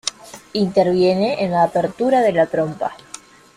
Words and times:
Interviene 0.53 1.43
en 1.43 1.51
la 1.51 1.61
apertura 1.61 2.21
de 2.21 2.31
la 2.31 2.47
trompa. 2.47 2.97